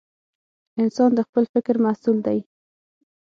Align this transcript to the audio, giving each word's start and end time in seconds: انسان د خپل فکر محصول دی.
انسان 0.81 1.09
د 1.15 1.19
خپل 1.27 1.43
فکر 1.53 1.75
محصول 1.85 2.17
دی. 2.27 2.39